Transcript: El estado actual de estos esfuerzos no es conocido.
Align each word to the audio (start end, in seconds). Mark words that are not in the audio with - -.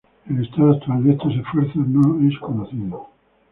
El 0.27 0.43
estado 0.43 0.71
actual 0.71 1.03
de 1.03 1.11
estos 1.11 1.31
esfuerzos 1.35 1.85
no 1.87 2.27
es 2.27 2.35
conocido. 2.39 3.09